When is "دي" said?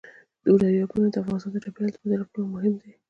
2.81-2.91